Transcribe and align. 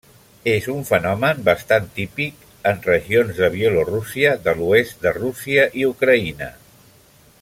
És 0.51 0.67
un 0.75 0.79
fenomen 0.91 1.43
bastant 1.49 1.85
típic 1.99 2.47
en 2.71 2.81
regions 2.87 3.43
de 3.43 3.51
Bielorússia, 3.57 4.33
de 4.49 4.57
l'oest 4.63 5.05
de 5.07 5.13
Rússia 5.19 5.69
i 5.83 5.87
Ucraïna. 5.93 6.49